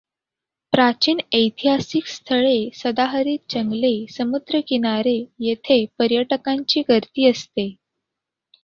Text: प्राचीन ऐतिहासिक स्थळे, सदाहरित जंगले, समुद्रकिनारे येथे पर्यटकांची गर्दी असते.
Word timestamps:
प्राचीन 0.73 1.19
ऐतिहासिक 1.33 2.07
स्थळे, 2.07 2.69
सदाहरित 2.73 3.39
जंगले, 3.49 3.93
समुद्रकिनारे 4.09 5.17
येथे 5.39 5.85
पर्यटकांची 5.99 6.81
गर्दी 6.89 7.29
असते. 7.29 7.73